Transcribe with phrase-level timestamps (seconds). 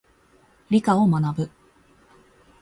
[0.71, 1.51] 理科を学ぶ。